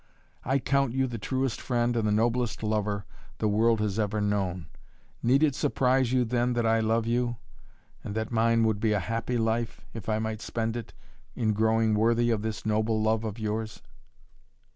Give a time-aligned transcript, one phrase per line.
[0.43, 3.05] I count you the truest friend and the noblest lover
[3.37, 4.65] the world has ever known.
[5.21, 7.37] Need it surprise you then, that I love you,
[8.03, 10.95] and that mine would be a happy life if I might spend it
[11.35, 13.83] in growing worthy of this noble love of yours?"